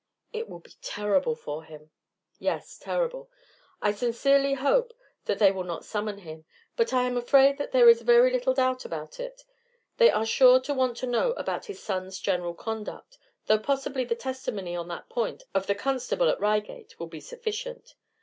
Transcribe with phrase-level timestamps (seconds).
[0.33, 1.91] "It will be terrible for him."
[2.39, 3.29] "Yes, terrible.
[3.83, 4.93] I sincerely hope
[5.25, 8.55] that they will not summon him, but I am afraid that there is very little
[8.55, 9.43] doubt about it;
[9.97, 14.15] they are sure to want to know about his son's general conduct, though possibly the
[14.15, 17.93] testimony on that point of the constable at Reigate will be sufficient.